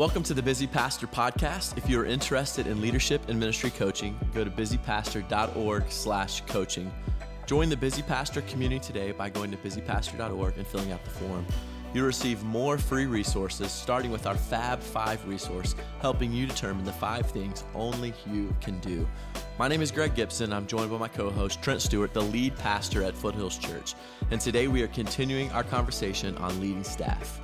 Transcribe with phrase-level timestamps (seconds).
[0.00, 1.76] Welcome to the Busy Pastor podcast.
[1.76, 6.92] If you're interested in leadership and ministry coaching, go to busypastor.org/coaching.
[7.44, 11.44] Join the Busy Pastor community today by going to busypastor.org and filling out the form.
[11.92, 16.92] You'll receive more free resources, starting with our Fab 5 resource, helping you determine the
[16.92, 19.06] five things only you can do.
[19.58, 20.54] My name is Greg Gibson.
[20.54, 23.92] I'm joined by my co host, Trent Stewart, the lead pastor at Foothills Church.
[24.30, 27.38] And today we are continuing our conversation on leading staff.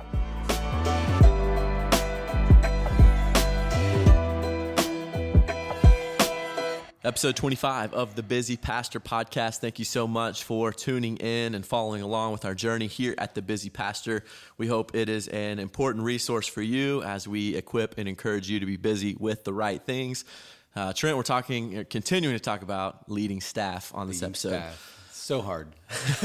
[7.07, 9.59] Episode 25 of the Busy Pastor Podcast.
[9.59, 13.33] Thank you so much for tuning in and following along with our journey here at
[13.33, 14.25] the Busy Pastor.
[14.57, 18.59] We hope it is an important resource for you as we equip and encourage you
[18.59, 20.25] to be busy with the right things.
[20.75, 24.49] Uh, Trent, we're talking, continuing to talk about leading staff on this leading episode.
[24.49, 24.96] Staff.
[25.27, 25.67] So hard,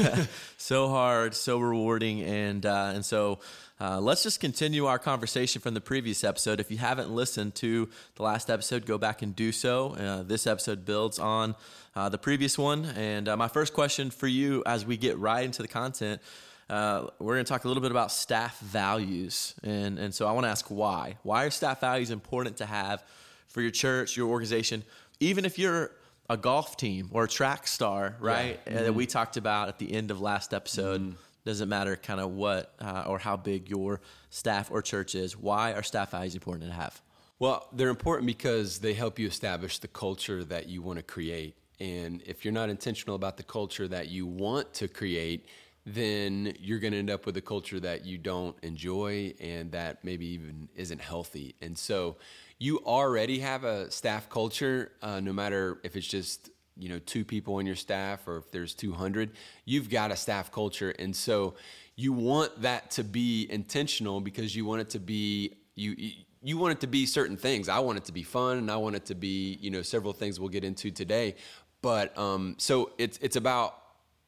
[0.57, 3.39] so hard, so rewarding, and uh, and so
[3.81, 6.61] uh, let's just continue our conversation from the previous episode.
[6.61, 9.89] If you haven't listened to the last episode, go back and do so.
[9.95, 11.53] Uh, this episode builds on
[11.97, 12.85] uh, the previous one.
[12.95, 16.21] And uh, my first question for you as we get right into the content,
[16.69, 19.53] uh, we're going to talk a little bit about staff values.
[19.63, 21.17] And, and so I want to ask why.
[21.23, 23.03] Why are staff values important to have
[23.49, 24.81] for your church, your organization,
[25.19, 25.91] even if you're
[26.33, 28.59] a golf team or a track star, right?
[28.65, 28.73] Yeah.
[28.73, 28.83] Mm-hmm.
[28.85, 31.01] That we talked about at the end of last episode.
[31.01, 31.11] Mm-hmm
[31.45, 35.37] doesn't matter kind of what uh, or how big your staff or church is.
[35.37, 37.01] Why are staff values important to have?
[37.39, 41.57] Well, they're important because they help you establish the culture that you want to create.
[41.79, 45.47] And if you're not intentional about the culture that you want to create,
[45.85, 50.03] then you're going to end up with a culture that you don't enjoy and that
[50.05, 51.55] maybe even isn't healthy.
[51.61, 52.15] And so
[52.63, 57.25] you already have a staff culture, uh, no matter if it's just you know two
[57.25, 59.29] people on your staff or if there's 200
[59.65, 60.91] you've got a staff culture.
[60.97, 61.55] And so
[61.95, 65.95] you want that to be intentional because you want it to be you
[66.41, 67.67] you want it to be certain things.
[67.67, 70.13] I want it to be fun and i want it to be you know several
[70.13, 71.35] things we'll get into today.
[71.81, 73.75] But um, so it's it's about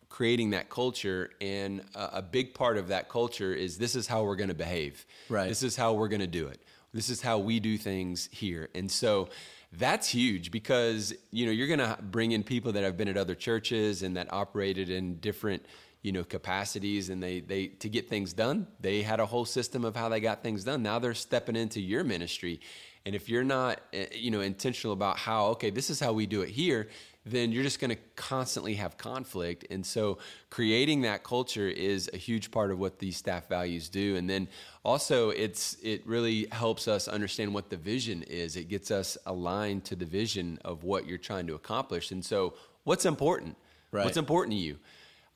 [0.10, 4.24] creating that culture and a, a big part of that culture is this is how
[4.24, 5.06] we're going to behave.
[5.30, 5.48] Right.
[5.48, 6.60] This is how we're going to do it
[6.96, 8.70] this is how we do things here.
[8.74, 9.28] And so
[9.74, 13.18] that's huge because you know you're going to bring in people that have been at
[13.18, 15.66] other churches and that operated in different
[16.02, 19.84] you know capacities and they they to get things done they had a whole system
[19.84, 20.82] of how they got things done.
[20.82, 22.62] Now they're stepping into your ministry.
[23.06, 26.26] And if you're not eh, you know intentional about how okay this is how we
[26.26, 26.88] do it here
[27.26, 29.66] then you're just going to constantly have conflict.
[29.72, 30.20] And so
[30.50, 34.16] creating that culture is a huge part of what these staff values do.
[34.16, 34.48] And then
[34.84, 38.56] also it's it really helps us understand what the vision is.
[38.56, 42.12] It gets us aligned to the vision of what you're trying to accomplish.
[42.12, 42.54] And so
[42.84, 43.58] what's important?
[43.92, 44.06] Right.
[44.06, 44.78] What's important to you?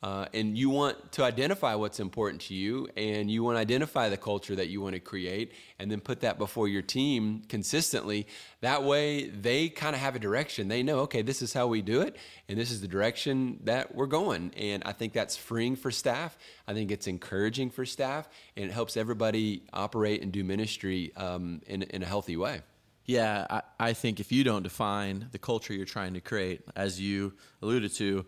[0.02, 4.08] Uh, and you want to identify what's important to you and you want to identify
[4.08, 8.26] the culture that you want to create and then put that before your team consistently.
[8.62, 10.70] That way they kind of have a direction.
[10.70, 12.16] They know okay this is how we do it
[12.48, 14.54] and this is the direction that we're going.
[14.56, 16.38] And i think that's freeing for staff.
[16.66, 21.62] I think it's encouraging for staff and it helps everybody operate and do ministry um,
[21.68, 22.62] in, in a healthy way.
[23.06, 27.02] Yeah, I, I, think if you don't define the culture you're trying to create, as
[27.02, 28.24] you alluded to,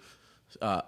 [0.59, 0.81] uh,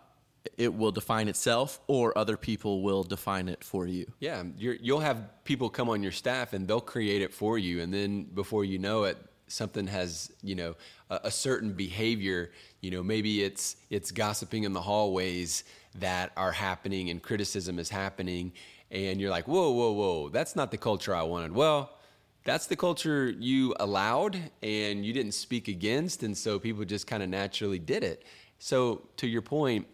[0.57, 4.11] it will define itself or other people will define it for you.
[4.19, 7.81] Yeah, you will have people come on your staff and they'll create it for you.
[7.81, 9.17] And then before you know it,
[9.47, 10.75] something has, you know,
[11.09, 12.51] a, a certain behavior,
[12.81, 15.63] you know, maybe it's, it's gossiping in the hallways
[15.95, 18.51] that are happening and criticism is happening.
[18.91, 21.53] And you're like, whoa, whoa, whoa, that's not the culture I wanted.
[21.53, 21.97] Well,
[22.45, 26.23] that's the culture you allowed and you didn't speak against.
[26.23, 28.25] And so people just kind of naturally did it.
[28.59, 29.87] So, to your point,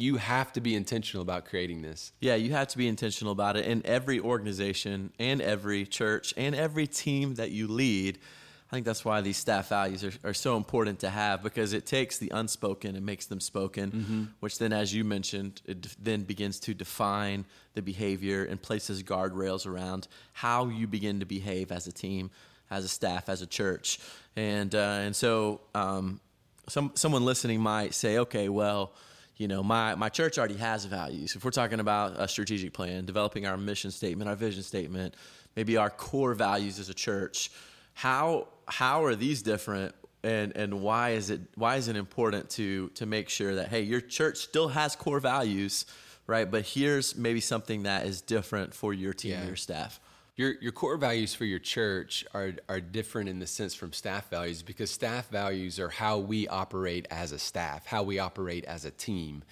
[0.00, 2.12] you have to be intentional about creating this.
[2.20, 3.66] Yeah, you have to be intentional about it.
[3.66, 8.18] In every organization and every church and every team that you lead,
[8.70, 11.86] I think that's why these staff values are, are so important to have because it
[11.86, 14.24] takes the unspoken and makes them spoken, mm-hmm.
[14.40, 19.66] which then, as you mentioned, it then begins to define the behavior and places guardrails
[19.66, 22.30] around how you begin to behave as a team,
[22.70, 23.98] as a staff, as a church.
[24.36, 26.20] And, uh, and so um,
[26.68, 28.92] some, someone listening might say, okay, well,
[29.38, 31.36] you know, my, my church already has values.
[31.36, 35.14] If we're talking about a strategic plan, developing our mission statement, our vision statement,
[35.54, 37.50] maybe our core values as a church,
[37.94, 42.88] how how are these different and and why is it why is it important to
[42.90, 45.86] to make sure that hey, your church still has core values,
[46.26, 46.50] right?
[46.50, 49.46] But here's maybe something that is different for your team yeah.
[49.46, 50.00] your staff
[50.38, 54.30] your your core values for your church are are different in the sense from staff
[54.30, 58.84] values because staff values are how we operate as a staff, how we operate as
[58.84, 59.42] a team.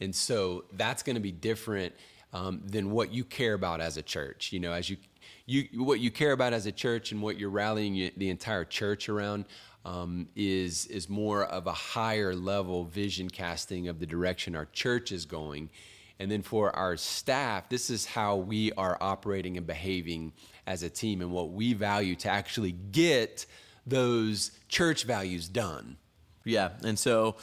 [0.00, 1.94] And so that's going to be different
[2.32, 4.52] um, than what you care about as a church.
[4.52, 4.98] You know, as you
[5.46, 9.08] you what you care about as a church and what you're rallying the entire church
[9.08, 9.46] around
[9.84, 15.10] um, is is more of a higher level vision casting of the direction our church
[15.10, 15.70] is going.
[16.20, 20.34] And then for our staff, this is how we are operating and behaving
[20.66, 23.46] as a team and what we value to actually get
[23.86, 25.96] those church values done.
[26.44, 26.72] Yeah.
[26.84, 27.36] And so,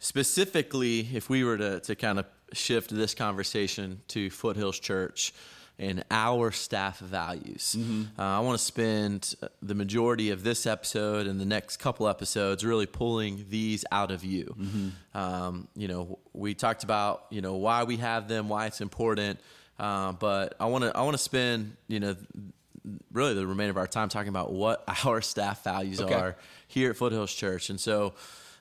[0.00, 5.32] specifically, if we were to, to kind of shift this conversation to Foothills Church,
[5.80, 7.74] and our staff values.
[7.76, 8.20] Mm-hmm.
[8.20, 12.64] Uh, I want to spend the majority of this episode and the next couple episodes
[12.64, 14.54] really pulling these out of you.
[14.58, 15.18] Mm-hmm.
[15.18, 19.40] Um, you know, we talked about you know why we have them, why it's important,
[19.78, 22.14] uh, but I want to I want to spend you know
[23.10, 26.12] really the remainder of our time talking about what our staff values okay.
[26.12, 26.36] are
[26.68, 28.14] here at Foothills Church, and so.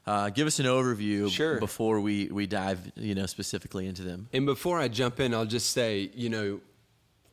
[0.07, 1.60] Uh, give us an overview sure.
[1.60, 4.27] before we, we dive, you know, specifically into them.
[4.33, 6.62] And before I jump in, I'll just say, you know,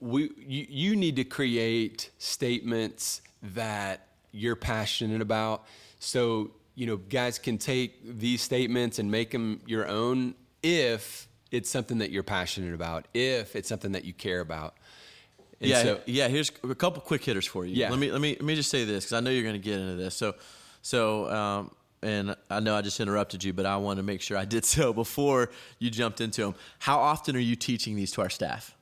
[0.01, 5.65] we you, you need to create statements that you're passionate about
[5.99, 11.71] so you know guys can take these statements and make them your own if it's
[11.71, 14.75] something that you're passionate about if it's something that you care about
[15.61, 17.91] and yeah so, yeah here's a couple quick hitters for you yeah.
[17.91, 19.59] let me let me let me just say this because i know you're going to
[19.59, 20.35] get into this so
[20.83, 21.71] so um,
[22.03, 24.65] and I know I just interrupted you, but I want to make sure I did
[24.77, 25.51] so before
[25.81, 26.55] you jumped into them.
[26.79, 28.76] How often are you teaching these to our staff?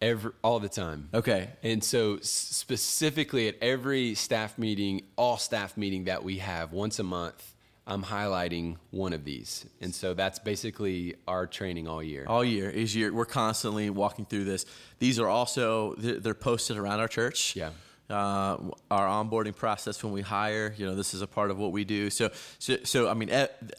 [0.00, 1.08] Every, all the time.
[1.14, 1.48] Okay.
[1.62, 7.02] And so, specifically at every staff meeting, all staff meeting that we have once a
[7.02, 7.54] month,
[7.86, 9.64] I'm highlighting one of these.
[9.80, 12.24] And so that's basically our training all year.
[12.26, 13.12] All year is year.
[13.12, 14.66] We're constantly walking through this.
[14.98, 17.54] These are also they're posted around our church.
[17.54, 17.70] Yeah.
[18.10, 18.56] Uh,
[18.90, 21.84] our onboarding process when we hire, you know, this is a part of what we
[21.84, 22.10] do.
[22.10, 23.30] So, so, so I mean,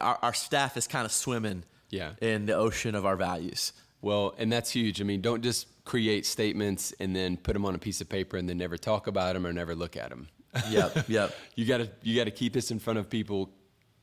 [0.01, 2.11] our, our staff is kind of swimming yeah.
[2.21, 3.73] in the ocean of our values.
[4.01, 5.01] Well, and that's huge.
[5.01, 8.37] I mean, don't just create statements and then put them on a piece of paper
[8.37, 10.27] and then never talk about them or never look at them.
[10.71, 11.35] Yep, yep.
[11.55, 13.51] you got to you got to keep this in front of people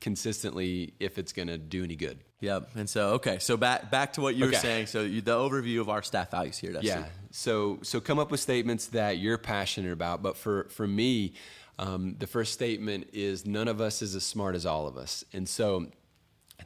[0.01, 2.19] consistently if it's going to do any good.
[2.41, 2.71] Yep.
[2.77, 4.55] And so, okay, so back back to what you okay.
[4.55, 4.87] were saying.
[4.87, 6.73] So you, the overview of our staff values here.
[6.73, 7.07] That's yeah.
[7.31, 10.23] So so come up with statements that you're passionate about.
[10.23, 11.35] But for for me,
[11.79, 15.25] um, the first statement is none of us is as smart as all of us.
[15.33, 15.87] And so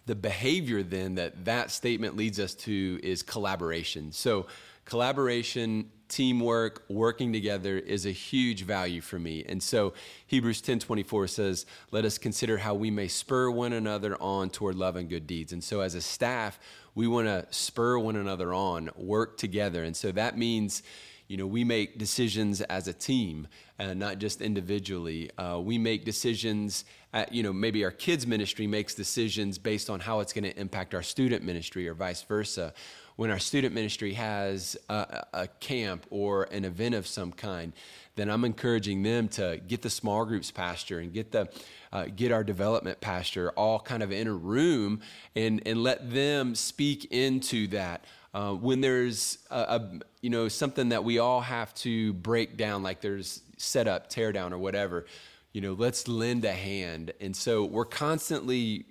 [0.09, 4.11] the behavior then that that statement leads us to is collaboration.
[4.11, 4.47] So
[4.87, 9.45] collaboration, teamwork, working together is a huge value for me.
[9.47, 9.93] And so
[10.27, 14.97] Hebrews 10:24 says, "Let us consider how we may spur one another on toward love
[14.97, 16.59] and good deeds." And so as a staff,
[16.95, 19.85] we want to spur one another on, work together.
[19.85, 20.83] And so that means
[21.29, 23.47] you know, we make decisions as a team,
[23.79, 25.31] uh, not just individually.
[25.39, 30.01] Uh, we make decisions, at, you know, maybe our kids' ministry makes decisions based on
[30.01, 32.73] how it's going to impact our student ministry or vice versa
[33.19, 37.73] when our student ministry has a, a, camp or an event of some kind,
[38.15, 41.49] then I'm encouraging them to get the small groups pastor and get the
[41.93, 45.01] uh, get our development pastor all kind of in a room
[45.35, 48.05] and and let them speak into that.
[48.35, 49.91] Uh, when there's a, a,
[50.21, 54.33] you know something that we all have to break down, like there's set up, tear
[54.33, 55.07] down, or whatever,
[55.53, 57.13] you know, let's lend a hand.
[57.21, 58.85] And so we're constantly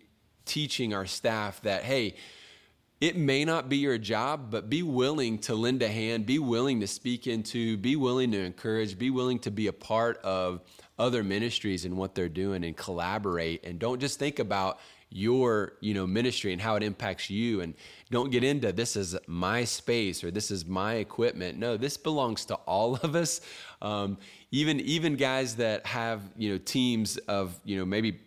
[0.46, 2.16] teaching our staff that hey
[3.00, 6.80] it may not be your job, but be willing to lend a hand, be willing
[6.80, 10.62] to speak into, be willing to encourage, be willing to be a part of
[10.98, 13.64] other ministries and what they're doing and collaborate.
[13.64, 17.74] And don't just think about your you know ministry and how it impacts you and
[18.12, 22.44] don't get into this is my space or this is my equipment no this belongs
[22.44, 23.40] to all of us
[23.82, 24.18] um,
[24.52, 28.20] even even guys that have you know teams of you know maybe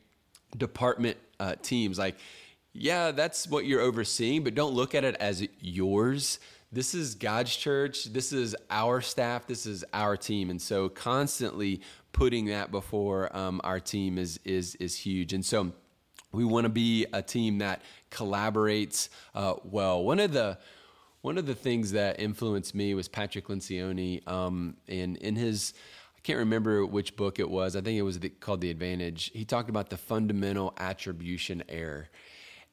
[0.56, 2.16] department uh, teams like
[2.72, 6.38] yeah, that's what you're overseeing, but don't look at it as yours.
[6.72, 8.04] This is God's church.
[8.04, 9.46] This is our staff.
[9.46, 10.50] This is our team.
[10.50, 11.80] And so constantly
[12.12, 15.32] putting that before um, our team is, is, is huge.
[15.32, 15.72] And so
[16.32, 20.04] we want to be a team that collaborates uh, well.
[20.04, 20.58] One of the
[21.22, 25.74] one of the things that influenced me was Patrick Lencioni, um, and in his
[26.16, 27.76] I can't remember which book it was.
[27.76, 29.30] I think it was the, called The Advantage.
[29.32, 32.10] He talked about the fundamental attribution error.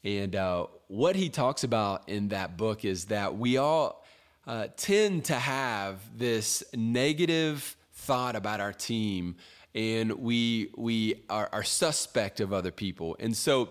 [0.03, 4.05] And uh, what he talks about in that book is that we all
[4.45, 9.37] uh, tend to have this negative thought about our team
[9.75, 13.15] and we, we are, are suspect of other people.
[13.19, 13.69] And so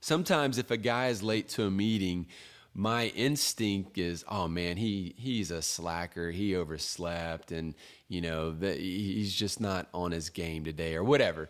[0.00, 2.26] sometimes if a guy is late to a meeting,
[2.74, 6.30] my instinct is, oh man, he he's a slacker.
[6.30, 7.74] He overslept, and
[8.08, 11.48] you know that he's just not on his game today, or whatever.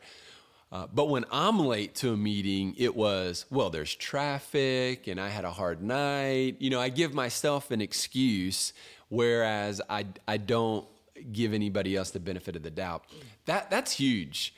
[0.70, 5.28] Uh, but when I'm late to a meeting, it was, well, there's traffic and I
[5.28, 6.56] had a hard night.
[6.60, 8.74] You know, I give myself an excuse,
[9.08, 10.86] whereas I, I don't
[11.32, 13.04] give anybody else the benefit of the doubt.
[13.48, 14.54] That, that's huge.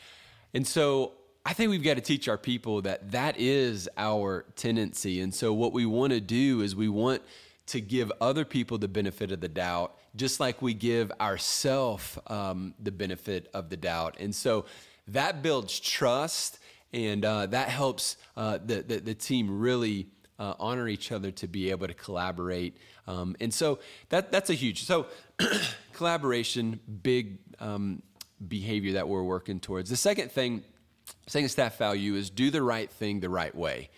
[0.53, 1.13] And so
[1.47, 5.21] I think we've got to teach our people that that is our tendency.
[5.21, 7.23] And so what we want to do is we want
[7.67, 12.75] to give other people the benefit of the doubt, just like we give ourselves um,
[12.83, 14.17] the benefit of the doubt.
[14.19, 14.65] And so
[15.07, 16.59] that builds trust
[16.93, 20.09] and uh, that helps uh, the, the, the, team really
[20.41, 22.77] uh, honor each other to be able to collaborate.
[23.07, 23.79] Um, and so
[24.09, 25.07] that, that's a huge, so
[25.93, 28.03] collaboration, big um,
[28.47, 29.91] behavior that we're working towards.
[29.91, 30.63] The second thing,
[31.27, 33.91] second staff value is do the right thing the right way.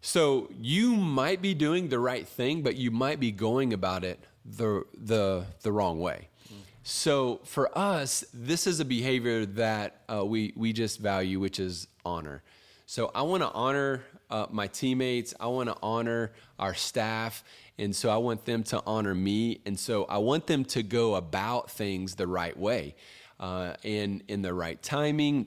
[0.00, 4.20] So you might be doing the right thing, but you might be going about it
[4.44, 6.28] the the the wrong way.
[6.88, 11.88] So for us, this is a behavior that uh, we we just value, which is
[12.04, 12.44] honor.
[12.86, 15.34] So I want to honor uh, my teammates.
[15.40, 17.42] I want to honor our staff,
[17.76, 19.60] and so I want them to honor me.
[19.66, 22.94] And so I want them to go about things the right way,
[23.40, 25.46] uh, and in the right timing,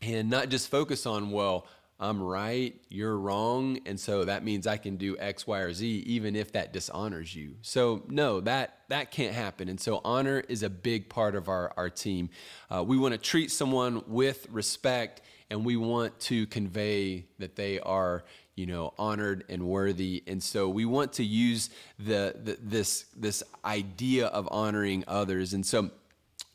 [0.00, 1.66] and not just focus on well
[2.02, 5.86] I'm right, you're wrong, and so that means I can do X, Y, or Z,
[5.86, 7.54] even if that dishonors you.
[7.62, 9.68] So no, that that can't happen.
[9.68, 12.30] And so honor is a big part of our our team.
[12.68, 17.78] Uh, we want to treat someone with respect, and we want to convey that they
[17.78, 18.24] are
[18.56, 23.42] you know honored and worthy and so we want to use the, the, this this
[23.64, 25.90] idea of honoring others and so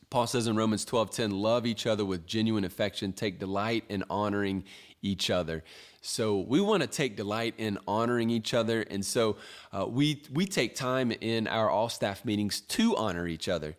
[0.09, 4.03] paul says in romans 12 10 love each other with genuine affection take delight in
[4.09, 4.63] honoring
[5.01, 5.63] each other.
[6.01, 9.37] So we want to take delight in honoring each other, and so
[9.73, 13.75] uh, we we take time in our all staff meetings to honor each other.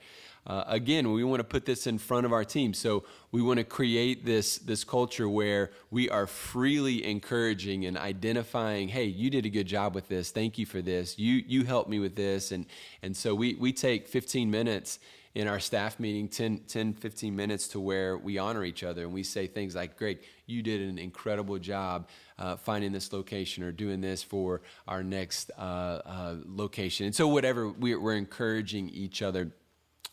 [0.47, 2.73] Uh, again, we want to put this in front of our team.
[2.73, 8.89] So we want to create this this culture where we are freely encouraging and identifying,
[8.89, 10.31] hey, you did a good job with this.
[10.31, 11.19] Thank you for this.
[11.19, 12.53] You you helped me with this.
[12.53, 12.67] And
[13.03, 14.99] and so we we take 15 minutes
[15.39, 19.13] in our staff meeting 10, 10 15 minutes to where we honor each other and
[19.13, 22.09] we say things like greg you did an incredible job
[22.41, 27.07] uh, finding this location or doing this for our next uh, uh, location.
[27.07, 29.53] And so whatever we're, we're encouraging each other.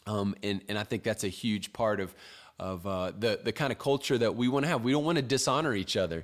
[0.08, 2.13] Um, and, and i think that's a huge part of,
[2.60, 4.84] of uh, the, the kind of culture that we want to have.
[4.84, 6.24] We don't want to dishonor each other.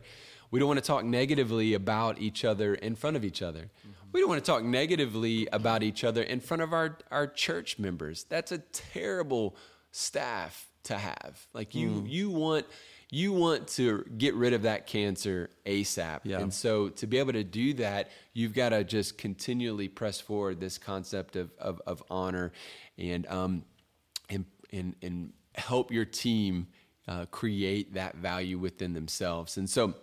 [0.52, 3.72] We don't want to talk negatively about each other in front of each other
[4.12, 7.80] we don't want to talk negatively about each other in front of our, our church
[7.80, 8.26] members.
[8.26, 9.56] That's a terrible
[9.92, 11.46] staff to have.
[11.54, 12.10] Like you mm.
[12.10, 12.66] you want
[13.14, 16.22] you want to get rid of that cancer ASAP.
[16.24, 16.40] Yeah.
[16.40, 20.62] And so to be able to do that, you've got to just continually press forward
[20.62, 22.54] this concept of, of, of honor
[22.98, 23.66] and, um,
[24.30, 26.68] and, and, and help your team
[27.10, 29.58] uh, create that value within themselves.
[29.58, 29.94] And so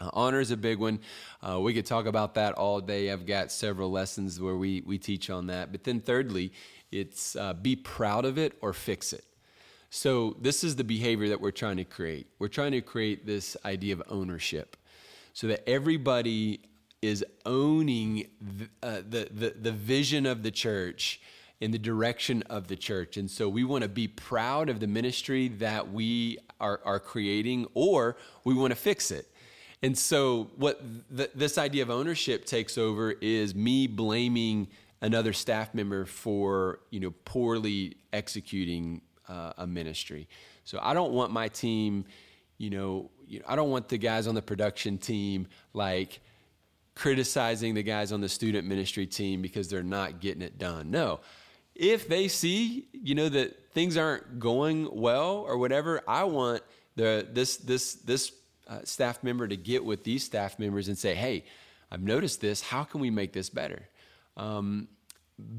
[0.00, 1.00] uh, honor is a big one.
[1.42, 3.10] Uh, we could talk about that all day.
[3.10, 5.72] I've got several lessons where we, we teach on that.
[5.72, 6.52] But then, thirdly,
[6.92, 9.24] it's uh, be proud of it or fix it.
[9.88, 12.26] So, this is the behavior that we're trying to create.
[12.38, 14.76] We're trying to create this idea of ownership
[15.32, 16.60] so that everybody
[17.02, 21.20] is owning the, uh, the, the, the vision of the church
[21.60, 23.16] in the direction of the church.
[23.16, 27.66] And so we want to be proud of the ministry that we are, are creating,
[27.74, 29.30] or we want to fix it.
[29.82, 30.80] And so, what
[31.14, 34.68] th- this idea of ownership takes over is me blaming
[35.02, 40.28] another staff member for you know poorly executing uh, a ministry.
[40.64, 42.04] So I don't want my team,
[42.58, 46.20] you know, you know, I don't want the guys on the production team like
[46.94, 50.90] criticizing the guys on the student ministry team because they're not getting it done.
[50.90, 51.20] No.
[51.74, 56.62] If they see, you know, that things aren't going well or whatever, I want
[56.96, 58.32] the this this this
[58.66, 61.44] uh, staff member to get with these staff members and say, hey,
[61.90, 62.60] I've noticed this.
[62.60, 63.88] How can we make this better?
[64.36, 64.88] Um,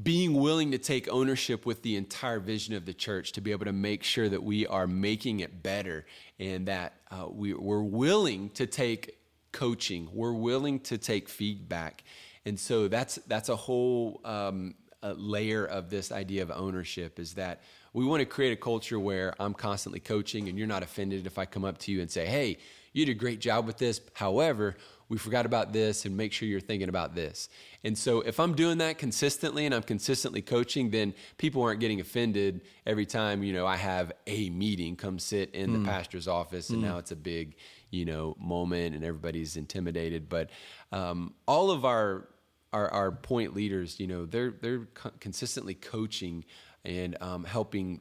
[0.02, 3.64] being willing to take ownership with the entire vision of the church to be able
[3.64, 6.04] to make sure that we are making it better
[6.38, 9.18] and that uh, we, we're willing to take
[9.52, 12.02] coaching, we're willing to take feedback.
[12.44, 17.34] And so that's, that's a whole um, a layer of this idea of ownership is
[17.34, 17.62] that
[17.92, 21.38] we want to create a culture where I'm constantly coaching and you're not offended if
[21.38, 22.58] I come up to you and say, hey,
[22.98, 24.00] you did a great job with this.
[24.14, 24.76] However,
[25.08, 27.48] we forgot about this and make sure you're thinking about this.
[27.84, 32.00] And so if I'm doing that consistently and I'm consistently coaching, then people aren't getting
[32.00, 35.72] offended every time, you know, I have a meeting come sit in mm.
[35.78, 36.88] the pastor's office and mm.
[36.88, 37.54] now it's a big,
[37.90, 40.28] you know, moment and everybody's intimidated.
[40.28, 40.50] But
[40.92, 42.28] um, all of our,
[42.72, 46.44] our, our point leaders, you know, they're, they're co- consistently coaching
[46.84, 48.00] and um, helping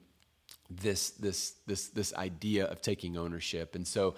[0.69, 3.75] this this this this idea of taking ownership.
[3.75, 4.15] And so,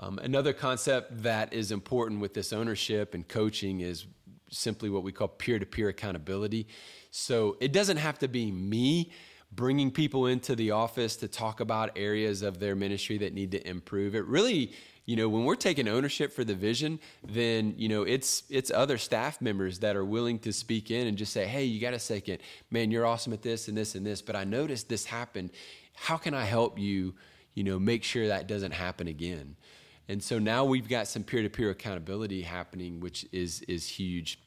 [0.00, 4.06] um, another concept that is important with this ownership and coaching is
[4.50, 6.66] simply what we call peer to peer accountability.
[7.10, 9.12] So it doesn't have to be me
[9.52, 13.68] bringing people into the office to talk about areas of their ministry that need to
[13.68, 14.14] improve.
[14.14, 14.72] It really
[15.06, 18.96] you know when we're taking ownership for the vision then you know it's it's other
[18.96, 21.98] staff members that are willing to speak in and just say hey you got a
[21.98, 22.38] second
[22.70, 25.50] man you're awesome at this and this and this but i noticed this happened
[25.94, 27.14] how can i help you
[27.54, 29.56] you know make sure that doesn't happen again
[30.08, 34.38] and so now we've got some peer-to-peer accountability happening which is is huge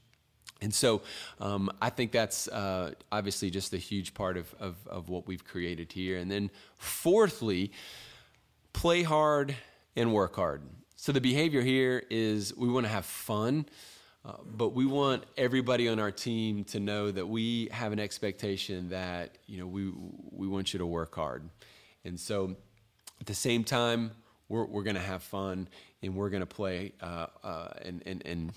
[0.61, 1.01] and so
[1.39, 5.45] um, I think that's uh, obviously just a huge part of, of, of what we've
[5.45, 6.17] created here.
[6.17, 7.71] And then, fourthly,
[8.73, 9.55] play hard
[9.95, 10.63] and work hard.
[10.95, 13.67] So the behavior here is we want to have fun,
[14.25, 18.89] uh, but we want everybody on our team to know that we have an expectation
[18.89, 19.91] that you know we
[20.31, 21.47] we want you to work hard,
[22.03, 22.55] and so
[23.21, 24.11] at the same time
[24.49, 25.67] we're we're going to have fun
[26.01, 28.53] and we're going to play uh, uh, and and and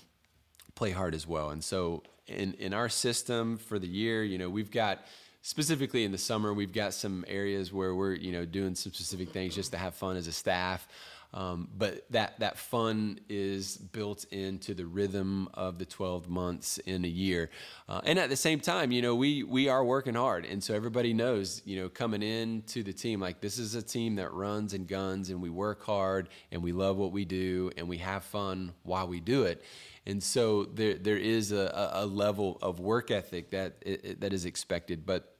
[0.75, 1.49] play hard as well.
[1.49, 5.05] And so in in our system for the year, you know, we've got
[5.41, 9.31] specifically in the summer, we've got some areas where we're you know doing some specific
[9.31, 10.87] things just to have fun as a staff.
[11.33, 17.05] Um, but that that fun is built into the rhythm of the 12 months in
[17.05, 17.49] a year,
[17.87, 20.75] uh, and at the same time, you know, we we are working hard, and so
[20.75, 24.33] everybody knows, you know, coming in to the team, like this is a team that
[24.33, 27.97] runs and guns, and we work hard, and we love what we do, and we
[27.99, 29.63] have fun while we do it,
[30.05, 33.81] and so there there is a, a level of work ethic that
[34.19, 35.33] that is expected, but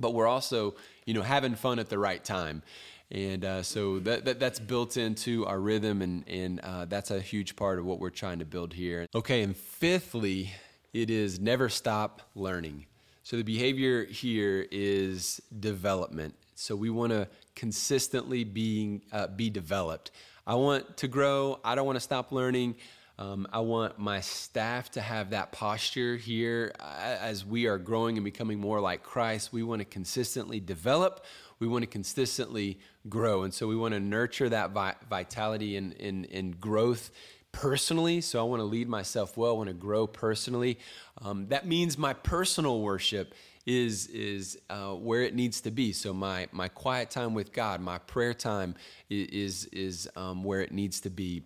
[0.00, 0.74] but we're also
[1.06, 2.62] you know having fun at the right time
[3.10, 7.20] and uh, so that, that, that's built into our rhythm and, and uh, that's a
[7.20, 9.06] huge part of what we're trying to build here.
[9.14, 10.50] Okay and fifthly
[10.92, 12.86] it is never stop learning.
[13.22, 16.34] So the behavior here is development.
[16.54, 20.10] So we want to consistently being uh, be developed.
[20.46, 21.60] I want to grow.
[21.62, 22.76] I don't want to stop learning.
[23.18, 26.72] Um, I want my staff to have that posture here.
[26.80, 29.52] As we are growing and becoming more like Christ.
[29.52, 31.24] We want to consistently develop
[31.58, 32.78] we want to consistently
[33.08, 33.42] grow.
[33.42, 37.10] And so we want to nurture that vi- vitality and, and, and growth
[37.52, 38.20] personally.
[38.20, 40.78] So I want to lead myself well, I want to grow personally.
[41.22, 43.34] Um, that means my personal worship
[43.66, 45.92] is is uh, where it needs to be.
[45.92, 48.74] So my my quiet time with God, my prayer time
[49.10, 51.42] is is um, where it needs to be.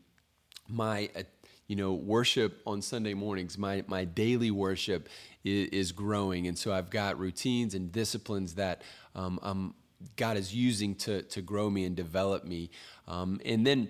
[0.69, 1.23] My uh,
[1.67, 5.09] you know worship on Sunday mornings, my my daily worship
[5.43, 8.83] is, is, growing, and so I've got routines and disciplines that
[9.17, 9.75] um, I'm
[10.17, 12.71] God is using to, to grow me and develop me.
[13.09, 13.89] Um, and then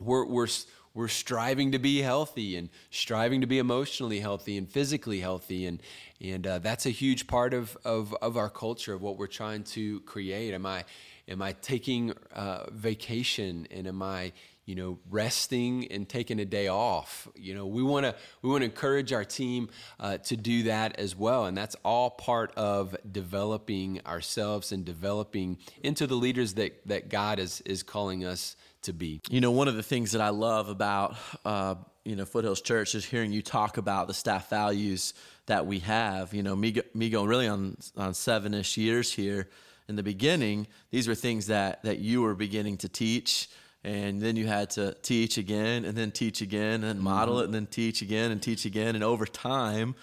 [0.00, 0.48] we're, we're,
[0.94, 5.66] we're striving to be healthy and striving to be emotionally healthy and physically healthy.
[5.66, 5.82] And,
[6.20, 9.64] and uh, that's a huge part of, of, of our culture, of what we're trying
[9.64, 10.54] to create.
[10.54, 10.84] Am I,
[11.28, 14.32] am I taking uh, vacation and am I,
[14.68, 17.26] you know, resting and taking a day off.
[17.34, 21.00] You know, we want to we want to encourage our team uh, to do that
[21.00, 26.86] as well, and that's all part of developing ourselves and developing into the leaders that
[26.86, 29.22] that God is is calling us to be.
[29.30, 32.94] You know, one of the things that I love about uh, you know Foothills Church
[32.94, 35.14] is hearing you talk about the staff values
[35.46, 36.34] that we have.
[36.34, 39.48] You know, me me going really on on seven ish years here.
[39.88, 43.48] In the beginning, these were things that that you were beginning to teach
[43.84, 47.42] and then you had to teach again and then teach again and model mm-hmm.
[47.42, 49.94] it and then teach again and teach again and over time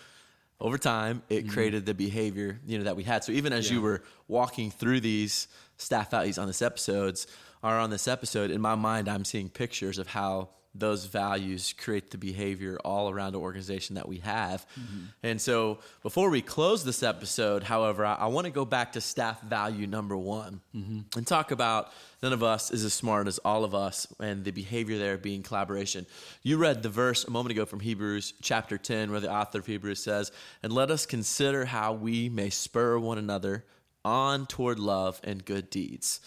[0.59, 1.53] over time it mm-hmm.
[1.53, 3.75] created the behavior you know that we had so even as yeah.
[3.75, 7.27] you were walking through these staff values on this episodes
[7.63, 12.11] are on this episode in my mind i'm seeing pictures of how those values create
[12.11, 14.65] the behavior all around the organization that we have.
[14.79, 15.05] Mm-hmm.
[15.23, 19.01] And so, before we close this episode, however, I, I want to go back to
[19.01, 20.99] staff value number one mm-hmm.
[21.17, 24.51] and talk about none of us is as smart as all of us and the
[24.51, 26.05] behavior there being collaboration.
[26.43, 29.65] You read the verse a moment ago from Hebrews chapter 10, where the author of
[29.65, 33.65] Hebrews says, And let us consider how we may spur one another
[34.03, 36.19] on toward love and good deeds.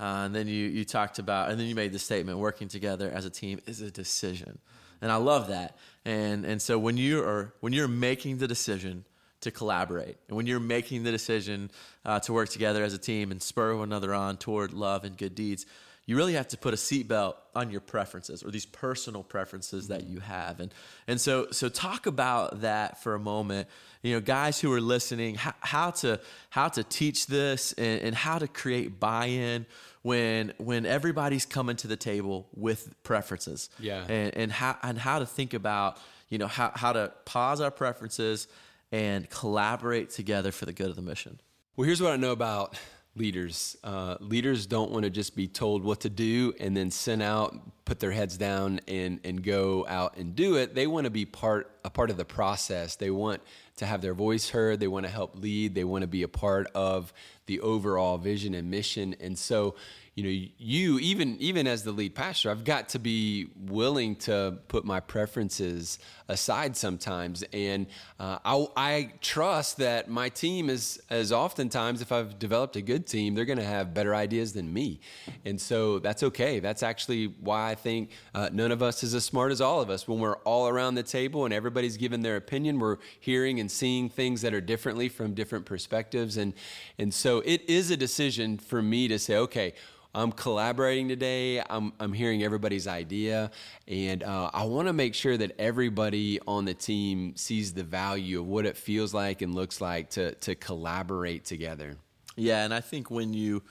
[0.00, 3.10] Uh, and then you, you talked about, and then you made the statement working together
[3.10, 4.58] as a team is a decision.
[5.00, 5.76] And I love that.
[6.04, 9.04] And, and so when you are, when you're making the decision
[9.40, 11.70] to collaborate and when you're making the decision
[12.04, 15.16] uh, to work together as a team and spur one another on toward love and
[15.16, 15.66] good deeds,
[16.08, 20.00] you really have to put a seatbelt on your preferences or these personal preferences that
[20.00, 20.14] mm-hmm.
[20.14, 20.58] you have.
[20.58, 20.72] And,
[21.06, 23.68] and so, so talk about that for a moment.
[24.02, 26.18] You know, guys who are listening, how, how to,
[26.48, 29.66] how to teach this and, and how to create buy-in
[30.00, 33.68] when when everybody's coming to the table with preferences.
[33.78, 34.04] Yeah.
[34.08, 35.98] And and how and how to think about,
[36.30, 38.48] you know, how, how to pause our preferences
[38.92, 41.38] and collaborate together for the good of the mission.
[41.76, 42.78] Well, here's what I know about
[43.18, 43.76] leaders.
[43.84, 47.54] Uh, leaders don't want to just be told what to do and then send out,
[47.84, 50.74] put their heads down, and and go out and do it.
[50.74, 52.96] They want to be part a part of the process.
[52.96, 53.42] They want
[53.76, 54.80] to have their voice heard.
[54.80, 55.74] They want to help lead.
[55.74, 57.12] They want to be a part of
[57.46, 59.14] the overall vision and mission.
[59.20, 59.74] And so,
[60.18, 64.58] you know, you even even as the lead pastor, I've got to be willing to
[64.66, 67.86] put my preferences aside sometimes, and
[68.18, 73.06] uh, I, I, trust that my team is as oftentimes, if I've developed a good
[73.06, 74.98] team, they're going to have better ideas than me,
[75.44, 76.58] and so that's okay.
[76.58, 79.88] That's actually why I think uh, none of us is as smart as all of
[79.88, 80.08] us.
[80.08, 84.08] When we're all around the table and everybody's giving their opinion, we're hearing and seeing
[84.08, 86.54] things that are differently from different perspectives, and
[86.98, 89.74] and so it is a decision for me to say, okay
[90.14, 91.60] I'm collaborating today.
[91.60, 93.50] I'm, I'm hearing everybody's idea,
[93.86, 98.40] and uh, I want to make sure that everybody on the team sees the value
[98.40, 101.96] of what it feels like and looks like to to collaborate together.
[102.36, 103.62] Yeah, and I think when you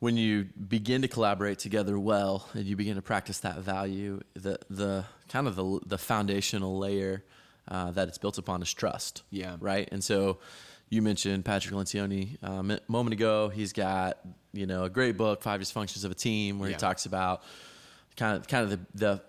[0.00, 4.58] when you begin to collaborate together well and you begin to practice that value, the
[4.68, 7.24] the kind of the the foundational layer
[7.68, 9.22] uh, that it's built upon is trust.
[9.30, 9.56] Yeah.
[9.60, 9.88] Right.
[9.92, 10.38] And so
[10.88, 13.48] you mentioned Patrick Lencioni um, a moment ago.
[13.48, 14.18] He's got
[14.52, 16.76] you know a great book, Five Dysfunctions of a Team, where yeah.
[16.76, 17.42] he talks about
[18.16, 19.22] kind of kind of the, the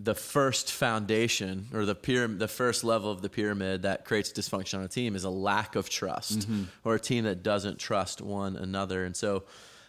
[0.00, 4.78] the first foundation or the pyramid, the first level of the pyramid that creates dysfunction
[4.78, 6.64] on a team is a lack of trust mm-hmm.
[6.84, 9.04] or a team that doesn't trust one another.
[9.04, 9.44] And so,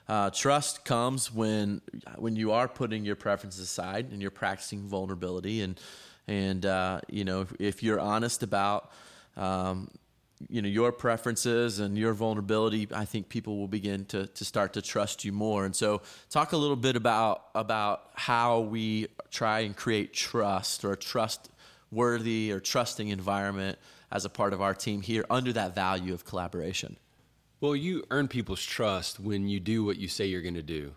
[0.07, 1.81] uh, trust comes when
[2.17, 5.79] when you are putting your preferences aside and you're practicing vulnerability and
[6.27, 8.91] and uh, you know if, if, you're honest about
[9.37, 9.87] um,
[10.47, 14.73] you know your preferences and your vulnerability i think people will begin to, to start
[14.73, 15.65] to trust you more.
[15.65, 20.93] And so talk a little bit about about how we try and create trust or
[20.93, 23.77] a trustworthy or trusting environment
[24.11, 26.95] as a part of our team here under that value of collaboration.
[27.59, 30.93] Well you earn people's trust when you do what you say you're going to do.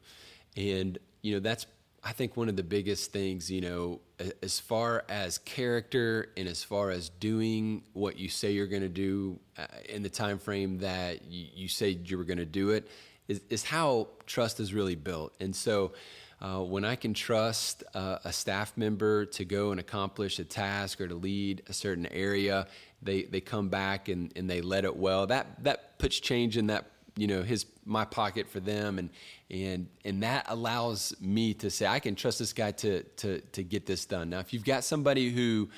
[0.57, 1.67] And you know that's
[2.05, 4.01] I think one of the biggest things, you know,
[4.43, 8.89] as far as character and as far as doing what you say you're going to
[8.89, 12.71] do uh, in the time frame that you, you say you were going to do
[12.71, 12.89] it,
[13.29, 15.33] is, is, how trust is really built.
[15.39, 15.93] And so,
[16.41, 21.01] uh, when I can trust uh, a staff member to go and accomplish a task
[21.01, 22.67] or to lead a certain area,
[23.01, 25.29] they they come back and, and they let it well.
[25.29, 26.87] That that puts change in that
[27.17, 28.99] you know his my pocket for them.
[28.99, 29.11] And
[29.51, 33.63] and and that allows me to say I can trust this guy to to to
[33.63, 34.31] get this done.
[34.31, 35.69] Now if you've got somebody who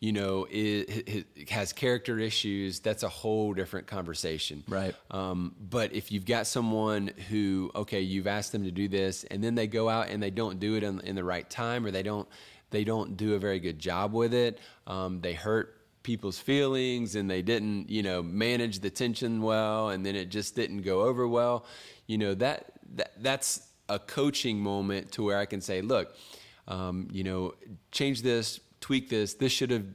[0.00, 4.64] you know is, has character issues that's a whole different conversation.
[4.68, 4.94] Right.
[5.10, 9.42] Um, but if you've got someone who okay you've asked them to do this and
[9.42, 11.90] then they go out and they don't do it in, in the right time or
[11.90, 12.28] they don't
[12.70, 17.28] they don't do a very good job with it um, they hurt people's feelings and
[17.28, 21.26] they didn't, you know, manage the tension well and then it just didn't go over
[21.26, 21.66] well,
[22.06, 26.14] you know, that, that that's a coaching moment to where I can say, look,
[26.68, 27.54] um, you know,
[27.90, 29.34] change this, tweak this.
[29.34, 29.86] This should have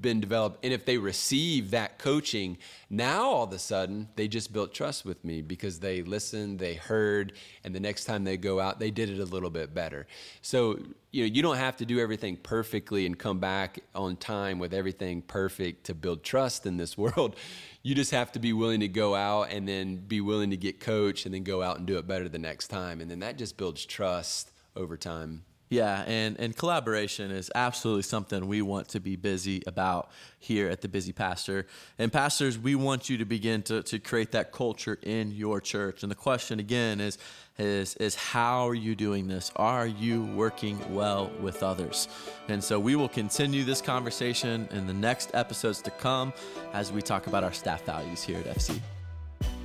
[0.00, 0.64] been developed.
[0.64, 2.58] And if they receive that coaching,
[2.90, 6.74] now all of a sudden they just built trust with me because they listened, they
[6.74, 7.32] heard,
[7.64, 10.06] and the next time they go out, they did it a little bit better.
[10.42, 10.78] So,
[11.10, 14.74] you know, you don't have to do everything perfectly and come back on time with
[14.74, 17.36] everything perfect to build trust in this world.
[17.82, 20.80] You just have to be willing to go out and then be willing to get
[20.80, 23.00] coached and then go out and do it better the next time.
[23.00, 25.44] And then that just builds trust over time.
[25.68, 30.80] Yeah, and, and collaboration is absolutely something we want to be busy about here at
[30.80, 31.66] the Busy Pastor.
[31.98, 36.04] And pastors, we want you to begin to, to create that culture in your church.
[36.04, 37.18] And the question again is,
[37.58, 39.50] is, is how are you doing this?
[39.56, 42.06] Are you working well with others?
[42.48, 46.32] And so we will continue this conversation in the next episodes to come
[46.74, 48.80] as we talk about our staff values here at FC.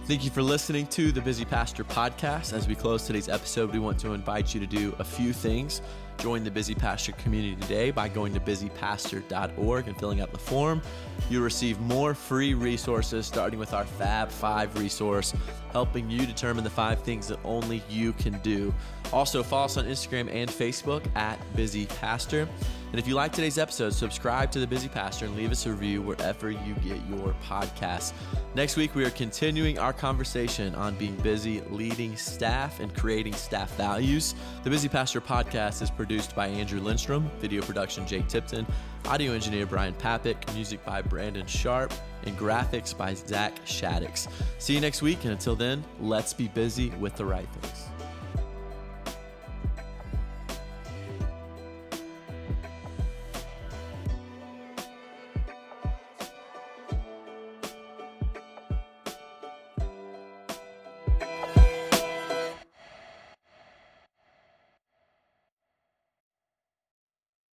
[0.05, 2.53] Thank you for listening to the Busy Pastor podcast.
[2.53, 5.81] As we close today's episode, we want to invite you to do a few things.
[6.17, 10.81] Join the Busy Pastor community today by going to busypastor.org and filling out the form.
[11.29, 15.33] You'll receive more free resources, starting with our Fab 5 resource,
[15.71, 18.73] helping you determine the five things that only you can do.
[19.13, 22.47] Also, follow us on Instagram and Facebook at Busy Pastor.
[22.91, 25.71] And if you like today's episode, subscribe to The Busy Pastor and leave us a
[25.71, 28.11] review wherever you get your podcasts.
[28.53, 33.73] Next week, we are continuing our conversation on being busy leading staff and creating staff
[33.77, 34.35] values.
[34.65, 38.67] The Busy Pastor podcast is produced by Andrew Lindstrom, video production Jake Tipton,
[39.05, 41.93] audio engineer Brian Papick, music by Brandon Sharp,
[42.25, 44.27] and graphics by Zach Shaddix.
[44.59, 47.90] See you next week, and until then, let's be busy with the right things.